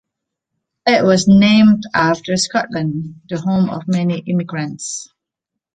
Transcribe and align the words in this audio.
It 0.87 1.03
was 1.03 1.27
named 1.27 1.83
after 1.93 2.35
Scotland, 2.35 3.21
the 3.29 3.39
home 3.39 3.69
of 3.69 3.87
many 3.87 4.17
immigrants. 4.17 5.07